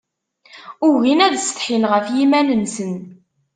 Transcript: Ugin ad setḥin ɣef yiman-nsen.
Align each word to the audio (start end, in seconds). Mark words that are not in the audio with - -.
Ugin 0.87 1.19
ad 1.25 1.33
setḥin 1.39 1.83
ɣef 1.91 2.05
yiman-nsen. 2.15 2.93